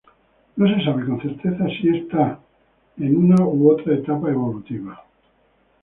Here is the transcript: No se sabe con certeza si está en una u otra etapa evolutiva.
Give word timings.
No 0.55 0.67
se 0.67 0.83
sabe 0.83 1.05
con 1.05 1.21
certeza 1.21 1.63
si 1.67 1.89
está 1.95 2.39
en 2.97 3.17
una 3.17 3.45
u 3.45 3.69
otra 3.71 3.93
etapa 3.93 4.31
evolutiva. 4.31 5.05